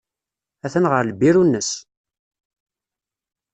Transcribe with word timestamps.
Atan 0.65 0.85
ɣer 0.91 1.03
lbiru-nnes. 1.09 1.71